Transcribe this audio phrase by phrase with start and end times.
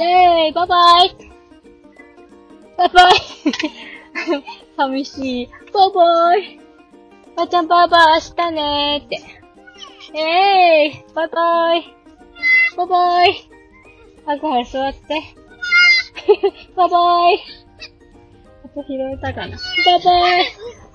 [0.00, 1.14] イェーイバイバイ
[2.78, 3.14] バイバイ
[4.74, 5.46] 寂しい。
[5.74, 6.58] バイバイ
[7.36, 9.02] ばあちゃんバイバイ明日ね。
[9.02, 9.20] ーって。
[10.18, 11.84] えーいバイバイ
[12.78, 13.50] バイバイ
[14.24, 15.00] はるは座って。
[16.74, 17.38] バイバイ
[18.74, 19.58] 音拾えたかな。
[19.84, 20.46] バイバイ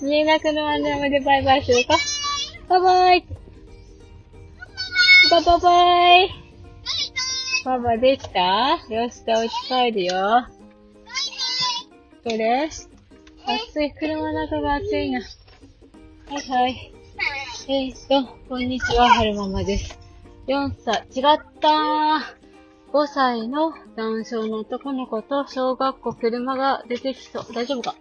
[0.00, 1.98] 見えなくなるまでバイバイするか。
[2.70, 3.26] バイバイ
[5.30, 6.45] バイバイバイ
[7.66, 8.78] パパできた？
[8.94, 10.46] よし、じゃあお家帰るよ。
[12.22, 12.70] どれ？
[12.70, 13.92] 暑い。
[13.92, 15.18] 車の中が暑いな。
[15.18, 15.26] は
[16.38, 16.94] いはい。
[17.66, 19.98] えー、っと、こんにちは、はるままです。
[20.46, 21.22] 4歳、違っ
[21.60, 22.92] たー。
[22.92, 27.52] 5歳の男性の男の子と小学校車が出てきそう。
[27.52, 27.96] 大丈夫か？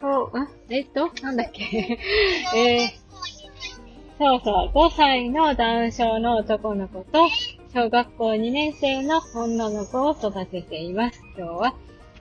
[0.00, 0.48] 小、ん？
[0.70, 1.62] えっと、なんだっけ？
[2.56, 7.28] えー、そうそう、5歳の男性の男の子と
[7.76, 11.20] 小学校2年生の女の子を育てています。
[11.36, 11.74] 今日は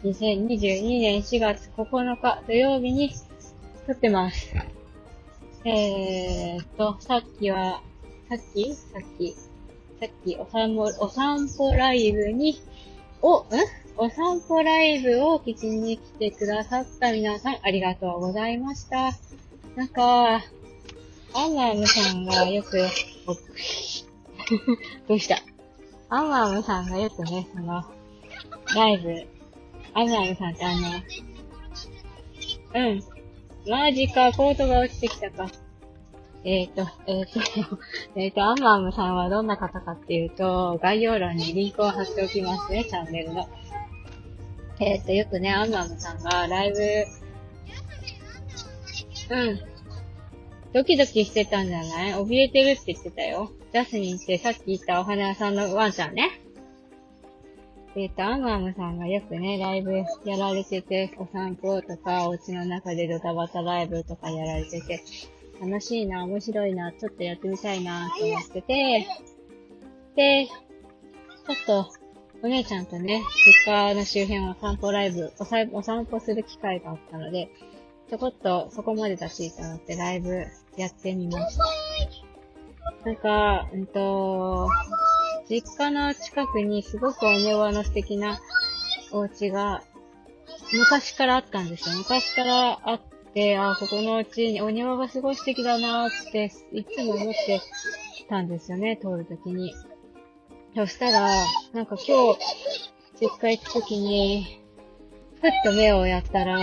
[0.03, 3.13] 2022年4月9日土曜日に
[3.87, 4.53] 撮ってます。
[5.63, 7.81] えーと、さっきは、
[8.27, 8.73] さっき？
[8.73, 9.33] さっき、
[10.01, 12.61] さっきお散歩、お散歩ライブに、
[13.21, 13.45] お、ん
[13.95, 19.11] お散歩ライブを聞きに来てくださった皆さんありがとうございました。
[19.77, 20.43] なんか、
[21.33, 22.77] アンマームさんがよく、
[25.07, 25.37] どうした？
[26.09, 27.83] アンマームさんがよくね、その、
[28.75, 29.27] ライブ、
[29.93, 30.81] アンマームさんってあの、
[32.75, 33.03] うん。
[33.67, 35.49] マジか、コートが落ちてきたか。
[36.43, 37.79] えっ、ー、と、えっ、ー、と、
[38.15, 43.49] えっ、と、アンマームさんはどんな方かっていうと、概要欄にリンクを貼っておきますね、チャンネルの。
[44.79, 46.79] えっ、と、よくね、アンマームさんがライブ、
[49.35, 49.59] うん、
[50.73, 52.13] ドキドキしてたんじゃない？
[52.13, 53.51] 怯えてるって言ってたよ。
[53.75, 56.39] ジャスミンってさっき言ったお花屋さんのワンちゃんね。
[57.97, 59.91] えっ、ー、と、アンマームさんがよくね、ライブ
[60.23, 65.03] やられてて、お散歩とか、お家の中でドタバタライブとかやられてて、
[65.59, 69.07] 楽しいな、面白いな、ちょっとやってみたいな、と思ってて、
[70.15, 71.91] で、ちょっと、
[72.43, 73.23] お姉ちゃんとね、
[73.65, 77.49] 実家の周辺を散歩ライブおさ、お散歩する機会があったので、
[78.09, 80.45] ちょこっとそこまでだしと思ってライブ
[80.77, 82.24] やってみました。
[83.05, 84.67] なんか、うんと、
[85.47, 88.39] 実家の近くにすごくお庭の素敵な
[89.11, 89.83] お家が
[90.73, 91.95] 昔からあったんですよ。
[91.97, 93.01] 昔からあっ
[93.33, 97.61] て、あ、ここのお家にお庭がすごい素敵だなって、いつも思って
[98.27, 99.75] たんですよね、通るときに。
[100.75, 101.29] そしたら、
[101.73, 102.39] なんか今日、
[103.21, 104.61] 実家行くときに、
[105.41, 106.57] ふっと目をやったら、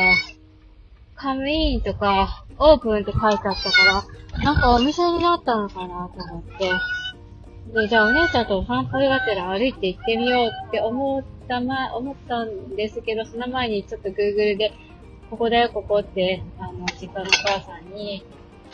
[1.15, 3.85] カムインとか、オープンって書いてあったか
[4.32, 6.71] ら、なんかお店になったのかなと思って。
[7.73, 14.73] で、じゃあお姉ちゃんとお散歩がてら歩いて行ってみようって思ったま、思ったんですけど、その前にちょっと Google で、
[15.31, 18.25] ここだよ、ここって、あの、実家のお母さんに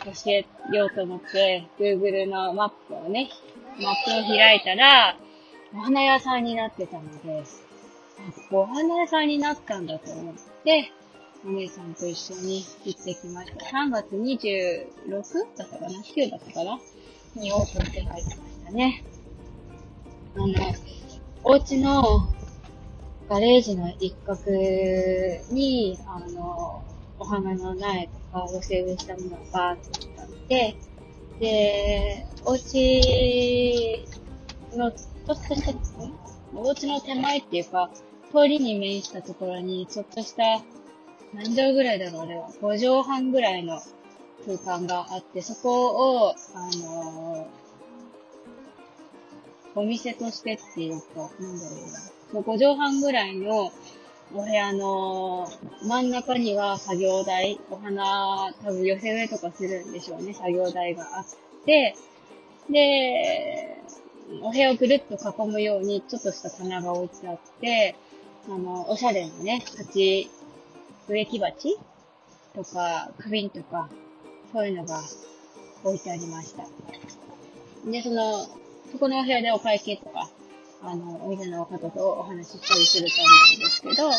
[0.05, 3.29] 教えようと思って、Google のマップをね、
[3.79, 5.17] マップを開いたら、
[5.73, 7.43] お花屋さんになってたので、
[8.51, 10.91] お花屋さんになったんだと思って、
[11.45, 13.65] お姉さんと一緒に行ってきました。
[13.65, 14.87] 3月 26?
[15.57, 16.79] だったかな ?9 だったかな？
[17.35, 18.25] にオープンって書いてまし
[18.65, 19.03] たね。
[20.35, 20.45] あの、
[21.43, 22.03] お家の
[23.29, 24.41] ガレージの一角
[25.51, 26.83] に、あの、
[27.19, 30.75] お花の苗とか寄せ植えしたものがバーってあって、
[31.39, 34.05] で、お家
[34.73, 35.73] の、ちょっとした、
[36.53, 37.89] お家の手前っていうか、
[38.31, 40.61] 通りに面したところに、ちょっとした
[41.33, 42.49] 何畳ぐらいだろう、あれは。
[42.61, 43.79] 5畳半ぐらいの
[44.45, 51.75] 空間があって、そこを、あのー、お店としてっていうか、なんだろ
[52.33, 52.41] うな。
[52.41, 53.71] 5畳半ぐらいの
[54.33, 55.47] お部屋の
[55.83, 61.25] 真ん中には作業台、お花、多分寄せ植えとかするんでしょうね、作業台があっ
[61.65, 61.95] て、
[62.69, 63.81] で、
[64.43, 67.95] お部屋をぐるっと囲むように、ちょっとした棚が置いてあって、
[68.47, 70.29] あの、おしゃれなね、鉢
[71.09, 71.77] 植木鉢
[72.53, 73.89] とか、花瓶とか、
[74.53, 75.01] そういうのが
[75.83, 76.63] 置いてありました。
[77.89, 78.45] で、その、
[78.91, 80.29] そこのお部屋でお会計とか、
[80.83, 84.11] あの、お店の方とお話ししたりすると思うんですけど、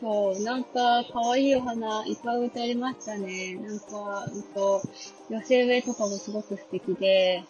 [0.00, 3.54] そう、なんか、可愛いお花いっぱい置いてありましたね。
[3.56, 4.82] なんか、うんと、
[5.30, 7.44] 寄せ植えとかもすごく素敵で、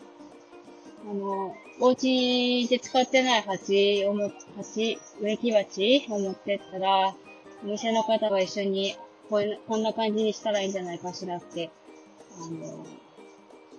[1.09, 7.15] あの、お家で使ってない鉢をも、鉢、植木鉢を持ってったら、
[7.63, 8.97] お店の方が一緒に
[9.31, 11.71] ここんな感じにしたらいいんじゃないかしらって、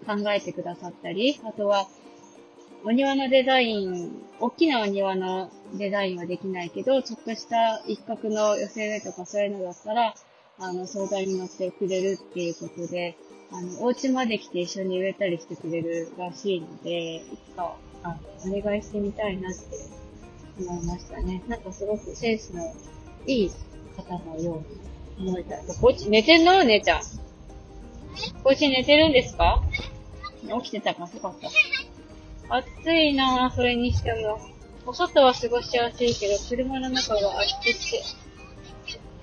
[0.07, 1.87] あの、考えてくださったり、あとは、
[2.85, 10.15] お庭のデザイン、大きなお庭のデザインはできないけど、ちょっとした一角の寄せ植えとかそういうのだったら、
[10.59, 13.17] あの、相談に乗ってくれるっていうことで、
[13.51, 17.21] あの、お家まで来て一緒に植えたりしてくれるらしいので、い
[17.51, 19.59] つか、あの、お願いしてみたいなって
[20.59, 21.43] 思いましたね。
[21.47, 22.63] なんかすごくセンスの
[23.25, 23.51] いい
[23.95, 24.63] 方のよ
[25.17, 25.57] うに思えた。
[25.81, 26.63] こっち寝てんの？
[26.63, 27.01] 姉ちゃん。
[28.43, 29.63] こっち寝てるんですか？
[30.63, 31.35] 起きてたかよかっ
[32.49, 32.57] た。
[32.57, 34.39] 暑いなぁ、それにしても。
[34.85, 38.03] お外は過ごしやすいけど、車の中が暑くて。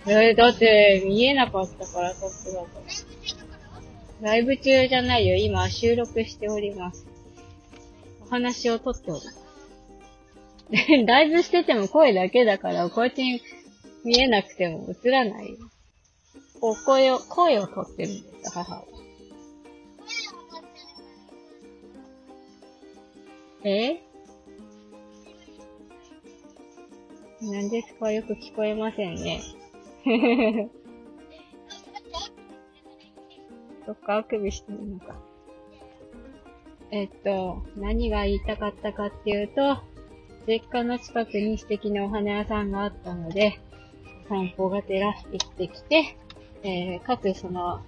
[0.06, 2.62] えー、だって、見えなかったから、さすが
[4.24, 5.36] ライブ中じゃないよ。
[5.36, 7.06] 今、収録しております。
[8.22, 9.44] お話を撮っております。
[11.06, 13.42] ライブしてても声だけだから、こっち
[14.02, 15.56] 見えなくても映らないよ。
[16.58, 18.84] こう、声を、声を撮ってるんです、母は。
[23.64, 24.00] え？
[27.42, 28.10] 何ですか？
[28.10, 29.42] よく聞こえませんね。
[33.94, 35.16] っか、あくびしてるのか。
[36.90, 39.78] えっと、何が言いたかったかっていうと、
[40.46, 43.58] 実家の近くに素敵なお花屋さんがあったので、
[44.28, 46.16] 散歩がてら行ってきて、
[46.62, 47.80] えー、各その、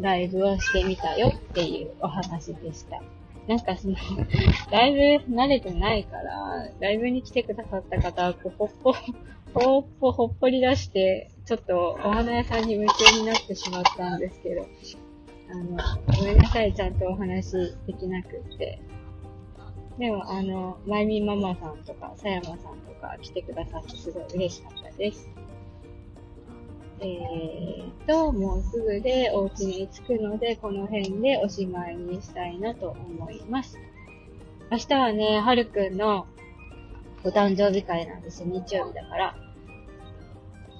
[0.00, 3.02] ライブをしてみたよっていうお話でした。
[3.46, 3.96] なんかその、
[4.70, 4.92] だい
[5.26, 8.92] ぶ慣れてないから、ライブに来てくださった方は、こう、ほっぽ、
[9.54, 14.66] ほっぽ、ほっぽり出して、ちょっとお花屋さんに夢中になってしまったんですけど、
[15.48, 15.78] あの、
[16.18, 17.52] ごめんなさい、ちゃんとお話
[17.86, 18.80] できなくって。
[19.96, 25.30] でも、あの、まゆみママさんとか、さやまさんとか来てくださってすごい嬉しかったです。
[26.98, 33.78] えーと、もうすぐでお家に着くので、この辺でおしまいにしたいなと思います。
[34.72, 36.26] 明日はね、はるくんの
[37.22, 38.48] お誕生日会なんですよ。
[38.48, 39.45] 日曜日だから。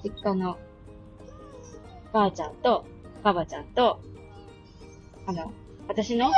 [0.03, 0.57] 実家の
[2.13, 2.85] ばあちゃんと、
[3.23, 3.99] ばばちゃんと、
[5.25, 5.51] あの、
[5.87, 6.31] 私の、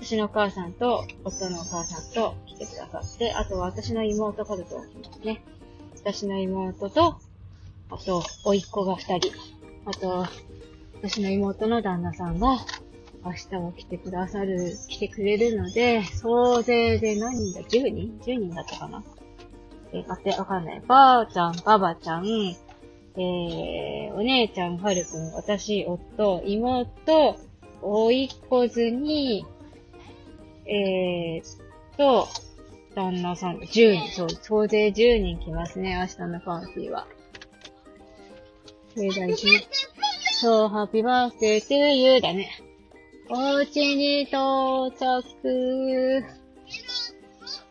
[0.00, 5.42] 私のお母さんと、夫のお母さんと来てくださって、あとは私の妹家族が来ますね。
[5.96, 7.16] 私の妹と、
[7.90, 9.32] あと、甥っ子が二人。
[9.86, 10.26] あと、
[11.02, 12.56] 私の妹の旦那さんが、
[13.24, 19.02] 明日は来てくださる、来てくれるので、総勢で何人だ ?10 人 ?10 人だったかな？
[19.92, 20.82] え、待って、わかんない。
[20.86, 22.24] ばあちゃん、ばばちゃん、
[23.16, 27.36] えー、お姉ちゃん、はるくん、私、夫、妹、
[27.82, 29.46] おいっ子ずに、
[30.66, 32.26] えーと、
[32.94, 37.06] 旦那さん、10人、そう、総勢10人来ますね、明日のパーティーは。
[38.96, 39.46] 盛大事。
[40.40, 42.50] そう、ハッピーバースデートゥーユーだね。
[43.30, 46.24] お家に到着。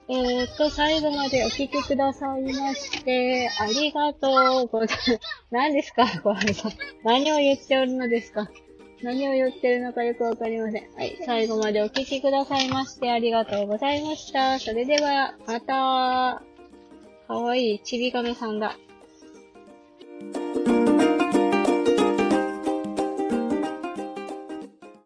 [0.10, 5.20] えーと、最後までお聞きくださいまして、ありがとうございます。
[5.50, 6.06] 何ですか？
[6.22, 6.72] 小原さん。
[7.04, 8.50] 何を言っておるのですか？
[9.02, 10.92] 何を言ってるのかよくわかりません。
[10.94, 11.18] はい。
[11.26, 14.60] 最後までお聞きくださいましてありがとうございました。
[14.60, 16.44] それでは、また。
[17.28, 18.76] かわいいちびかめさんが。